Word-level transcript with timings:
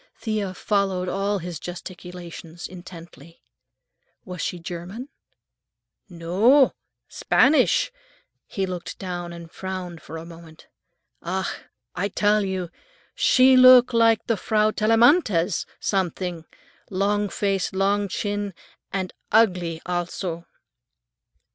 Thea 0.17 0.55
followed 0.55 1.07
all 1.07 1.37
his 1.37 1.59
gesticulations 1.59 2.67
intently. 2.67 3.43
"Was 4.25 4.41
she 4.41 4.57
German?" 4.57 5.09
"No, 6.09 6.73
Spanisch." 7.07 7.91
He 8.47 8.65
looked 8.65 8.97
down 8.97 9.31
and 9.31 9.51
frowned 9.51 10.01
for 10.01 10.17
a 10.17 10.25
moment. 10.25 10.65
"Ach, 11.21 11.65
I 11.93 12.07
tell 12.09 12.41
you, 12.43 12.71
she 13.13 13.55
look 13.55 13.93
like 13.93 14.25
the 14.25 14.37
Frau 14.37 14.71
Tellamantez, 14.71 15.67
some 15.79 16.09
thing. 16.09 16.45
Long 16.89 17.29
face, 17.29 17.71
long 17.71 18.07
chin, 18.07 18.55
and 18.91 19.13
ugly 19.31 19.83
al 19.85 20.07
so." 20.07 20.47